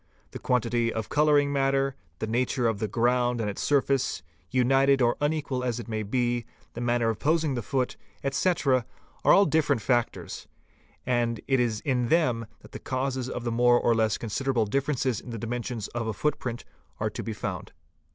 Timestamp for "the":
0.31-0.39, 2.17-2.25, 2.79-2.87, 6.73-6.81, 7.53-7.61, 12.71-12.79, 13.43-13.51, 15.29-15.37